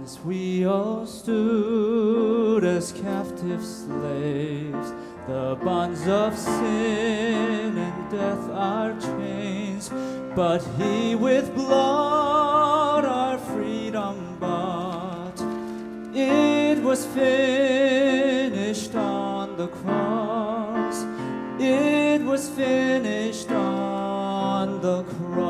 Once 0.00 0.18
we 0.24 0.64
all 0.64 1.04
stood 1.04 2.64
as 2.64 2.90
captive 2.90 3.62
slaves, 3.62 4.94
the 5.26 5.58
bonds 5.62 6.08
of 6.08 6.34
sin 6.38 7.76
and 7.76 8.10
death 8.10 8.48
are 8.50 8.98
chains, 8.98 9.90
but 10.34 10.64
He 10.78 11.14
with 11.14 11.54
blood 11.54 13.04
our 13.04 13.36
freedom 13.36 14.38
bought. 14.40 15.38
It 16.14 16.82
was 16.82 17.04
finished 17.04 18.94
on 18.94 19.58
the 19.58 19.68
cross. 19.68 21.04
It 21.60 22.22
was 22.22 22.48
finished 22.48 23.50
on 23.50 24.80
the 24.80 25.02
cross. 25.02 25.49